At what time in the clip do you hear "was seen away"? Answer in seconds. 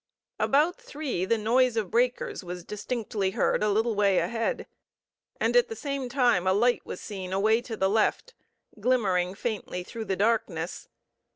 6.83-7.61